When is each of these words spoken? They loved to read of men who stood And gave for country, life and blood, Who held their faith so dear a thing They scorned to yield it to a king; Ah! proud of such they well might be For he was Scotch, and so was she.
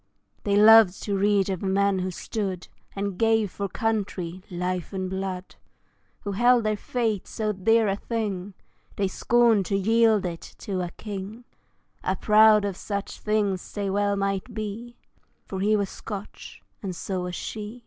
They 0.45 0.55
loved 0.55 1.03
to 1.03 1.15
read 1.15 1.47
of 1.47 1.61
men 1.61 1.99
who 1.99 2.09
stood 2.09 2.67
And 2.95 3.19
gave 3.19 3.51
for 3.51 3.69
country, 3.69 4.41
life 4.49 4.93
and 4.93 5.07
blood, 5.11 5.57
Who 6.21 6.31
held 6.31 6.63
their 6.63 6.75
faith 6.75 7.27
so 7.27 7.51
dear 7.53 7.87
a 7.87 7.95
thing 7.97 8.55
They 8.95 9.07
scorned 9.07 9.67
to 9.67 9.77
yield 9.77 10.25
it 10.25 10.41
to 10.57 10.81
a 10.81 10.89
king; 10.89 11.45
Ah! 12.03 12.15
proud 12.15 12.65
of 12.65 12.75
such 12.77 13.21
they 13.25 13.91
well 13.91 14.15
might 14.15 14.55
be 14.55 14.97
For 15.45 15.59
he 15.59 15.75
was 15.75 15.91
Scotch, 15.91 16.63
and 16.81 16.95
so 16.95 17.21
was 17.21 17.35
she. 17.35 17.79